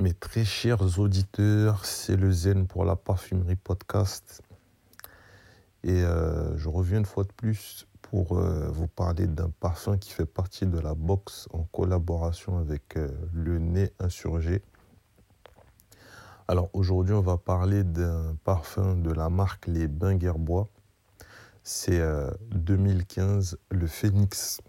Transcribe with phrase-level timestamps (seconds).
[0.00, 4.40] Mes très chers auditeurs, c'est le Zen pour la parfumerie podcast.
[5.84, 10.10] Et euh, je reviens une fois de plus pour euh, vous parler d'un parfum qui
[10.12, 14.62] fait partie de la box en collaboration avec euh, le nez insurgé.
[16.48, 20.70] Alors aujourd'hui, on va parler d'un parfum de la marque Les Bains Guerbois.
[21.62, 22.00] C'est
[22.52, 24.62] 2015, le Phoenix.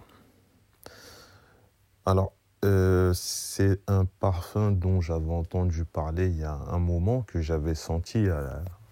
[2.05, 2.34] Alors,
[2.64, 7.74] euh, c'est un parfum dont j'avais entendu parler il y a un moment, que j'avais
[7.74, 8.28] senti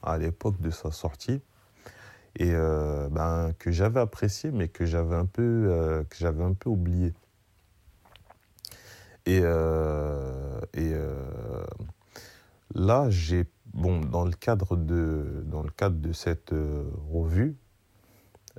[0.02, 1.42] à, l'époque de sa sortie,
[2.36, 7.14] et euh, ben, que j'avais apprécié, mais que j'avais un, peu, euh, un peu oublié.
[9.28, 9.42] Et,
[10.74, 10.94] et
[12.74, 16.56] là, j'ai, bon, dans le cadre de, dans le cadre de cette
[17.12, 17.56] revue,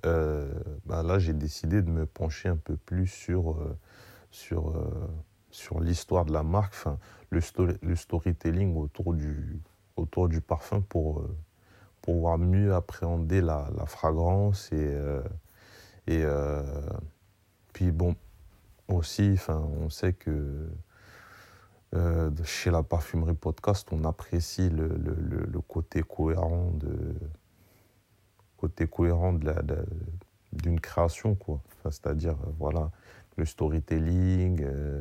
[0.04, 3.56] ben là, j'ai décidé de me pencher un peu plus sur
[4.30, 5.08] sur, euh,
[5.50, 6.74] sur l'histoire de la marque,
[7.30, 7.40] le,
[7.82, 9.60] le, storytelling autour du,
[9.96, 11.36] autour du parfum pour euh,
[12.02, 15.22] pouvoir mieux appréhender la, la fragrance et, euh,
[16.06, 16.24] et
[17.72, 18.16] puis bon
[18.88, 20.68] aussi enfin on sait que
[22.44, 25.14] chez la parfumerie podcast on apprécie le, le,
[25.46, 27.14] le côté cohérent de
[28.56, 29.54] côté cohérent de
[30.52, 31.60] d'une création quoi.
[31.84, 32.90] C'est-à-dire voilà
[33.40, 35.00] le storytelling, euh,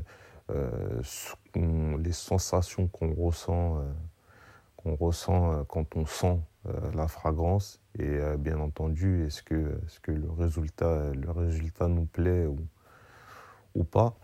[0.51, 3.83] euh, les sensations qu'on ressent, euh,
[4.77, 6.39] qu'on ressent quand on sent
[6.93, 12.45] la fragrance et bien entendu est-ce que, est que le, résultat, le résultat nous plaît
[12.45, 12.57] ou,
[13.75, 14.15] ou pas?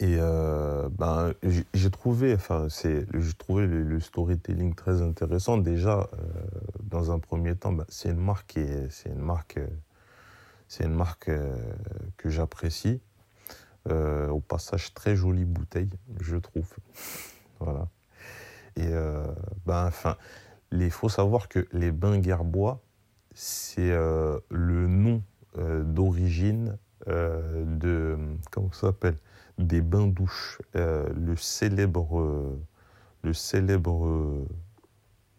[0.00, 1.32] Et ben,
[1.72, 2.66] j'ai trouvé, enfin,
[3.38, 5.56] trouvé le, storytelling très intéressant.
[5.56, 6.10] Déjà,
[6.82, 8.58] dans un premier temps, ben, c'est une marque,
[8.90, 9.58] c'est une marque
[10.74, 11.56] c'est une marque euh,
[12.16, 13.00] que j'apprécie.
[13.88, 16.68] Euh, au passage, très jolie bouteille, je trouve.
[17.60, 17.86] voilà.
[18.74, 19.24] Et euh,
[19.66, 20.16] ben, enfin,
[20.72, 22.82] il faut savoir que les bains Guerbois,
[23.34, 25.22] c'est le nom
[25.56, 26.76] d'origine
[27.06, 28.16] de
[28.50, 29.16] comment ça s'appelle?
[29.58, 32.56] Des bains douches, le célèbre
[33.22, 34.46] le célèbre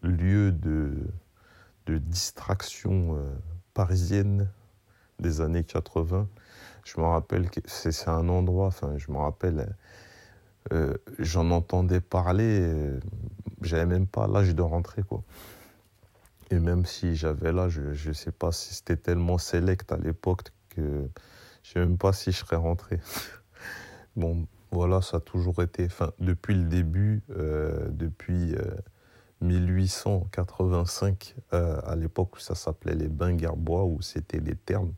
[0.02, 0.92] lieu de
[1.86, 3.18] de distraction
[3.72, 4.48] parisienne
[5.20, 6.28] des années 80.
[6.84, 9.74] Je me rappelle que c'est un endroit, enfin, je me rappelle,
[10.72, 13.00] euh, j'en entendais parler, euh,
[13.62, 15.22] j'avais même pas l'âge de rentrer, quoi.
[16.50, 20.52] Et même si j'avais là, je ne sais pas si c'était tellement select à l'époque
[20.68, 21.08] que
[21.64, 23.00] je sais même pas si je serais rentré.
[24.16, 28.54] bon, voilà, ça a toujours été, enfin, depuis le début, euh, depuis
[29.40, 34.92] 1885, à l'époque où ça s'appelait les bains Garbois, où c'était les termes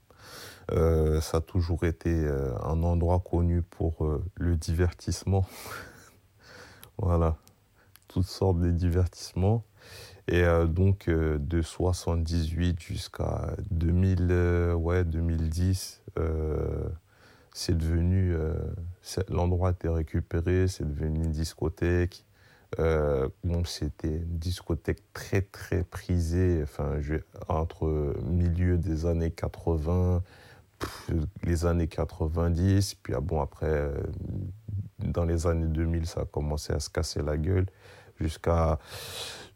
[0.72, 5.46] euh, ça a toujours été euh, un endroit connu pour euh, le divertissement.
[6.98, 7.36] voilà,
[8.08, 9.64] toutes sortes de divertissements.
[10.30, 16.02] Et donc de 78 jusqu'à 2000, ouais, 2010,
[17.54, 18.36] c'est devenu,
[19.30, 22.26] l'endroit a été récupéré, c'est devenu une discothèque.
[22.76, 27.00] Bon, c'était une discothèque très très prisée, enfin,
[27.48, 30.22] entre milieu des années 80
[31.44, 33.94] les années 90, puis ah bon, après, euh,
[34.98, 37.66] dans les années 2000, ça a commencé à se casser la gueule
[38.20, 38.78] jusqu'à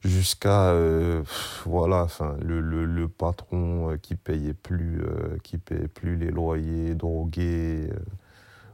[0.04, 1.22] jusqu'à euh,
[1.64, 5.00] voilà enfin le, le, le, patron euh, qui payait plus
[5.44, 7.88] qui payait plus les loyers drogué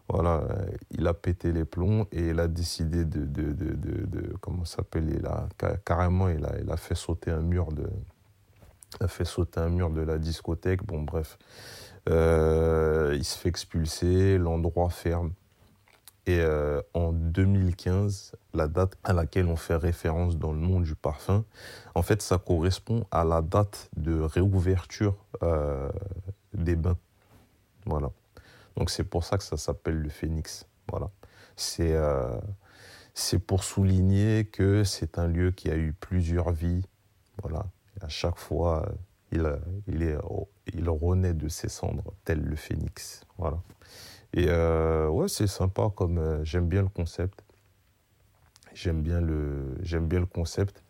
[0.08, 0.42] voilà
[0.90, 5.08] il a pété les plombs et il a décidé de de, de, de, comment s'appelle
[5.10, 5.48] il a
[5.84, 7.88] carrément il a il a fait sauter un mur de
[9.00, 11.38] a fait sauter un mur de la discothèque bon bref
[12.08, 15.32] euh, il se fait expulser, l'endroit ferme.
[16.26, 20.94] Et euh, en 2015, la date à laquelle on fait référence dans le nom du
[20.94, 21.44] parfum,
[21.94, 25.88] en fait, ça correspond à la date de réouverture euh,
[26.52, 26.98] des bains.
[27.86, 28.10] Voilà.
[28.78, 30.66] Donc c'est pour ça que ça s'appelle le phénix.
[30.88, 31.10] Voilà.
[31.56, 31.96] C'est
[33.12, 36.84] c'est pour souligner que c'est un lieu qui a eu plusieurs vies.
[37.42, 37.66] Voilà.
[38.00, 38.88] à chaque fois,
[39.32, 39.44] il,
[39.86, 40.16] il, est,
[40.72, 43.24] il renaît de ses cendres, tel le phénix.
[43.36, 43.60] Voilà.
[44.34, 47.42] Et euh, ouais, c'est sympa comme euh, j'aime bien le concept.
[48.74, 50.84] J'aime bien le bien le concept.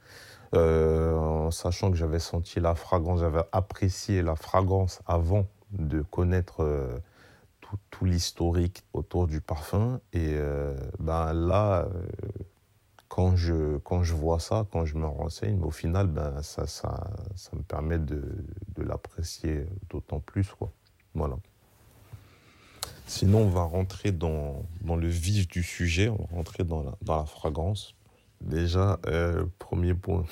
[0.54, 7.00] Euh, en sachant que j'avais senti la fragrance, j'avais apprécié la fragrance avant de connaître
[7.90, 10.00] tout, l'historique autour du parfum.
[10.12, 10.36] Et
[10.98, 11.88] ben là,
[13.08, 17.10] quand je, quand je vois ça, quand je me renseigne, au final, ben, ça, ça,
[17.34, 18.22] ça me permet de,
[18.76, 20.48] de l'apprécier d'autant plus.
[20.52, 20.70] Quoi.
[21.14, 21.36] Voilà.
[23.06, 26.92] Sinon, on va rentrer dans, dans le vif du sujet, on va rentrer dans la,
[27.02, 27.94] dans la fragrance.
[28.42, 30.24] Déjà, euh, premier point,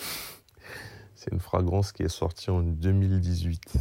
[1.14, 3.78] c'est une fragrance qui est sortie en 2018,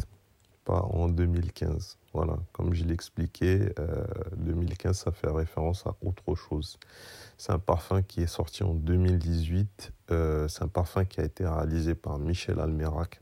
[0.66, 1.96] pas en 2015.
[2.12, 3.70] Voilà, comme je l'ai expliqué,
[4.36, 6.78] 2015, euh, ça fait référence à autre chose.
[7.38, 9.92] C'est un parfum qui est sorti en 2018.
[10.10, 13.20] Euh, c'est un parfum qui a été réalisé par Michel Almerac.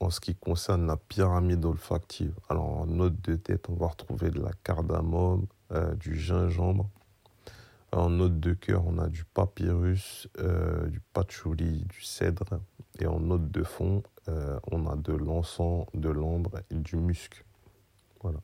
[0.00, 4.30] En ce qui concerne la pyramide olfactive, alors en note de tête, on va retrouver
[4.30, 6.88] de la cardamome, euh, du gingembre.
[7.92, 10.26] En note de cœur, on a du papyrus,
[10.86, 12.60] du patchouli, du cèdre.
[12.98, 17.44] Et en note de fond, on a de l'encens, de l'ambre et du musc.
[18.22, 18.38] Voilà.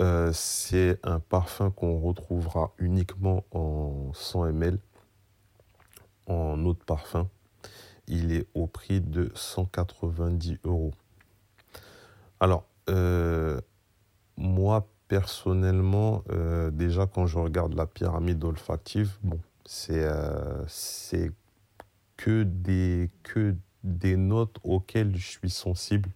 [0.00, 4.78] Euh, c'est un parfum qu'on retrouvera uniquement en 100 ml
[6.26, 7.28] en eau de parfum.
[8.08, 10.92] Il est au prix de 190 euros.
[12.40, 13.60] Alors, euh,
[14.36, 20.02] moi personnellement, euh, déjà quand je regarde la pyramide olfactive, bon, c'est
[22.24, 26.08] que des, que des notes auxquelles je suis sensible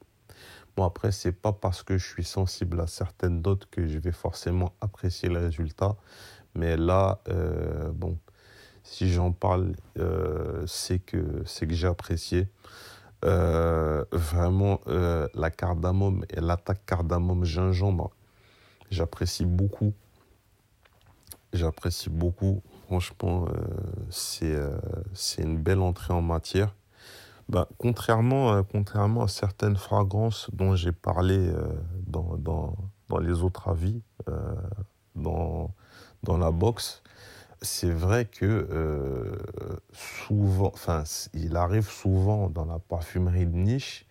[0.74, 4.12] Bon, après, c'est pas parce que je suis sensible à certaines notes que je vais
[4.12, 5.96] forcément apprécier le résultat.
[6.54, 8.16] Mais là, euh, bon,
[8.84, 12.48] si j'en parle, euh, c'est que, c'est que j'ai apprécié.
[13.24, 18.12] Euh, vraiment, la cardamome et l'attaque cardamome gingembre,
[18.90, 19.92] j'apprécie beaucoup.
[21.52, 22.62] J'apprécie beaucoup.
[22.88, 23.46] Franchement,
[24.08, 24.56] c'est,
[25.12, 26.74] c'est une belle entrée en matière.
[27.48, 31.66] Bah, contrairement, euh, contrairement à certaines fragrances dont j'ai parlé euh,
[32.06, 32.76] dans,
[33.22, 34.54] les autres avis, euh,
[35.14, 35.72] dans,
[36.26, 37.02] la box,
[37.62, 39.38] c'est vrai que
[39.92, 40.74] souvent,
[41.32, 44.06] il arrive souvent dans la parfumerie de niche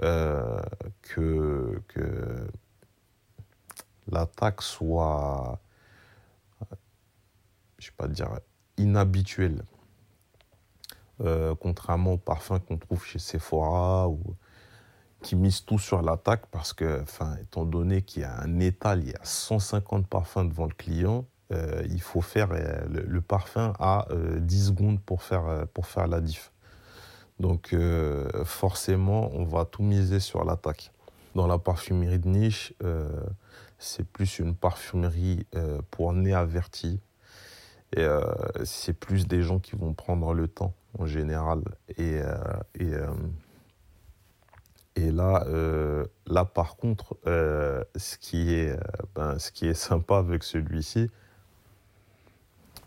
[0.00, 1.80] que
[4.10, 5.60] l'attaque soit,
[7.80, 8.28] je sais pas dire,
[8.76, 9.64] inhabituelle.
[11.22, 14.20] Euh, contrairement aux parfums qu'on trouve chez Sephora ou
[15.22, 19.02] qui misent tout sur l'attaque parce que, enfin, étant donné qu'il y a un étal,
[19.02, 23.74] il y a 150 parfums devant le client, euh, il faut faire euh, le, parfum
[23.78, 24.06] à
[24.38, 26.52] 10 secondes pour faire, pour faire la diff.
[27.38, 27.74] Donc
[28.44, 30.92] forcément, on va tout miser sur l'attaque.
[31.34, 32.74] Dans la parfumerie de niche,
[33.78, 35.46] c'est plus une parfumerie
[35.90, 37.00] pour nez averti.
[37.96, 38.06] Et
[38.64, 41.62] c'est plus des gens qui vont prendre le temps en général.
[41.96, 42.34] Et, euh,
[42.78, 43.12] et, euh,
[44.96, 48.78] et là, euh, là, par contre, ce, qui est,
[49.14, 51.10] ben, ce qui est sympa avec celui-ci,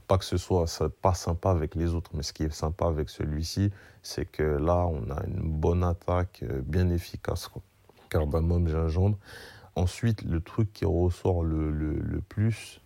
[0.08, 0.66] pas que ce soit
[1.02, 3.72] pas sympa avec les autres, mais ce qui est sympa avec celui-ci,
[4.02, 7.48] c'est que là, on a une bonne attaque bien efficace.
[7.48, 7.62] Quoi.
[8.10, 9.18] Cardamome, gingembre.
[9.76, 12.82] Ensuite, le truc qui ressort le, le, le plus,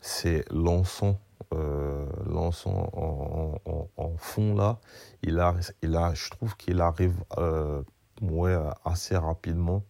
[0.00, 1.16] c'est l'encens
[1.52, 4.78] euh, l'encens en, fond là,
[5.22, 7.82] il a, il a, je trouve qu'il arrive euh,
[8.22, 9.84] ouais, assez rapidement.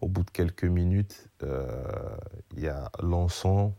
[0.00, 1.66] Au bout de quelques minutes, euh,
[2.56, 3.72] il y a l'encens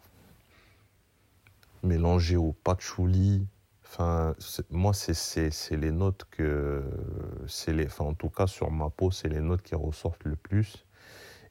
[1.83, 3.45] mélangé au patchouli.
[3.83, 4.33] Enfin,
[4.69, 6.83] moi, c'est les notes que.
[7.68, 10.85] Les, en tout cas, sur ma peau, c'est les notes qui ressortent le plus.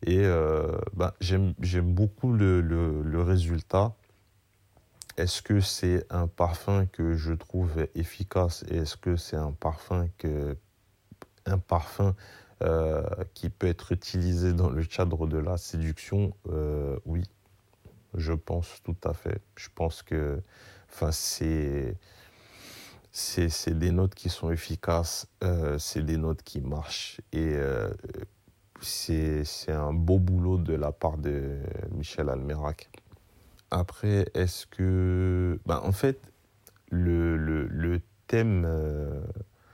[0.02, 0.22] Et
[0.94, 1.54] ben, j'aime
[1.94, 3.94] beaucoup le, le, le résultat.
[5.16, 10.08] Est-ce que c'est un parfum que je trouve efficace et est-ce que c'est un parfum
[10.18, 10.56] que
[11.46, 12.14] un parfum
[12.62, 16.34] euh, qui peut être utilisé dans le cadre de la séduction?
[16.50, 17.22] Euh, Oui,
[18.14, 19.40] je pense tout à fait.
[19.56, 20.42] Je pense que
[20.90, 21.96] c'est
[23.68, 27.56] des notes qui sont efficaces, euh, c'est des notes qui marchent et
[28.82, 31.58] c'est un beau boulot de la part de
[31.92, 32.90] Michel Almerac.
[33.70, 35.58] Après, est-ce que.
[35.66, 36.20] Ben, en fait,
[36.90, 38.64] le, le, le thème.
[38.66, 39.20] Euh,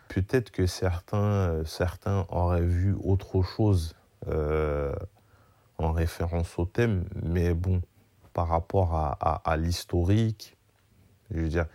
[0.09, 3.95] peut-être que certains, certains auraient vu autre chose
[4.29, 4.95] euh,
[5.79, 7.81] en référence au thème, mais bon,
[8.35, 9.11] par rapport à,
[9.51, 10.57] à, l'historique,
[11.31, 11.67] je veux dire,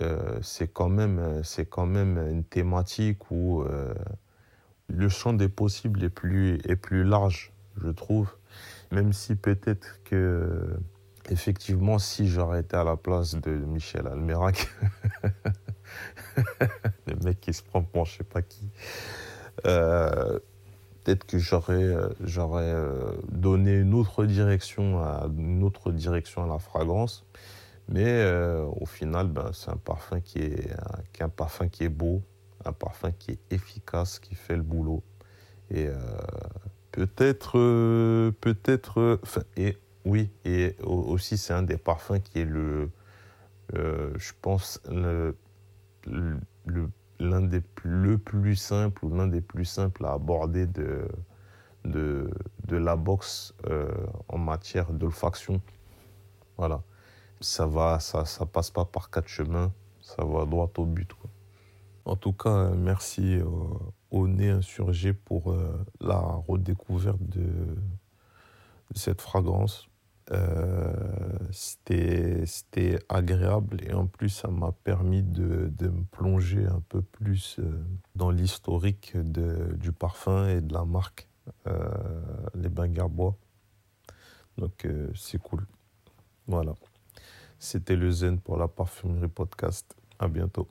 [0.00, 3.62] euh, c'est quand, même, quand même une thématique où
[4.88, 8.34] le champ des possibles est plus, est plus large, je trouve.
[8.90, 10.78] Même si peut-être que
[11.30, 14.68] effectivement, si j'aurais été à la place de Michel Almerac,
[17.06, 18.68] le mec qui se prend pour je sais pas qui,
[19.66, 20.38] euh,
[21.02, 26.46] peut-être que j'aurais, euh, j'aurais euh, donné une autre direction à une autre direction à
[26.46, 27.24] la fragrance.
[27.86, 28.24] Mais
[28.80, 30.70] au final, ben, c'est un parfum qui est,
[31.20, 32.22] un, parfum qui est beau,
[32.64, 35.02] un parfum qui est efficace, qui fait le boulot.
[35.70, 35.88] Et
[36.92, 37.58] Peut-être,
[38.40, 39.20] peut-être,
[39.58, 42.90] et oui, et aussi c'est un des parfums qui est le,
[43.72, 45.36] je pense, le,
[47.18, 51.08] l'un des plus simples ou l'un des plus simples à aborder de,
[52.70, 53.54] la boxe
[54.28, 55.60] en matière d'olfaction.
[56.56, 56.82] Voilà.
[57.40, 61.10] Ça va, ça, passe pas par quatre chemins, ça va droit au but.
[62.04, 63.40] En tout cas, merci
[64.14, 67.76] au Nez Insurgé pour euh, la redécouverte de,
[68.94, 69.88] cette fragrance.
[70.30, 70.92] Euh,
[71.50, 77.58] c'était agréable et en plus ça m'a permis de, de, me plonger un peu plus
[77.58, 77.84] euh,
[78.16, 81.28] dans l'historique du parfum et de la marque,
[82.54, 83.36] les Bangers Bois.
[84.56, 85.66] Donc c'est cool.
[86.46, 86.74] Voilà.
[87.58, 89.94] C'était le Zen pour la parfumerie podcast.
[90.18, 90.68] À bientôt.